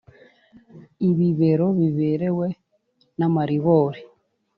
[1.09, 2.47] Ibibero biberewe
[3.17, 4.01] namaribori